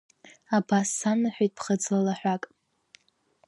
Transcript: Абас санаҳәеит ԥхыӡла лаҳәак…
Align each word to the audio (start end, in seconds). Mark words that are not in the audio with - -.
Абас 0.57 0.87
санаҳәеит 0.99 1.51
ԥхыӡла 1.57 1.99
лаҳәак… 2.05 2.43